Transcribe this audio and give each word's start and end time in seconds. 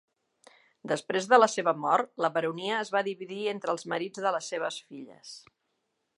Després 0.91 1.27
de 1.33 1.39
la 1.39 1.49
seva 1.55 1.73
mort, 1.83 2.09
la 2.27 2.31
baronia 2.39 2.79
es 2.81 2.93
va 2.97 3.05
dividir 3.11 3.39
entre 3.53 3.75
els 3.75 3.87
marits 3.95 4.27
de 4.27 4.35
les 4.39 4.53
seves 4.55 4.83
filles. 4.89 5.37